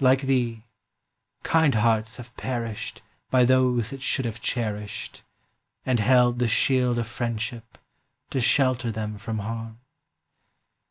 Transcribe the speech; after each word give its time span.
Like 0.00 0.20
thee, 0.20 0.66
kind 1.44 1.74
hearts 1.76 2.16
have 2.16 2.36
perish’d 2.36 3.00
By 3.30 3.46
those 3.46 3.88
that 3.88 4.02
should 4.02 4.26
have 4.26 4.42
cherish’d, 4.42 5.22
And 5.86 5.98
held 5.98 6.40
the 6.40 6.46
shield 6.46 6.98
of 6.98 7.08
friendship 7.08 7.78
to 8.28 8.42
shelter 8.42 8.92
them 8.92 9.16
from 9.16 9.38
harm. 9.38 9.80